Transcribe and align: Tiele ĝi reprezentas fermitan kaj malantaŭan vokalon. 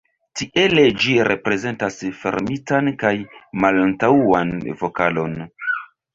Tiele 0.39 0.85
ĝi 1.03 1.17
reprezentas 1.27 1.97
fermitan 2.21 2.91
kaj 3.05 3.13
malantaŭan 3.67 4.57
vokalon. 4.83 5.39